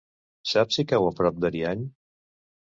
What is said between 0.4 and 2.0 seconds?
Saps si cau a prop d'Ariany?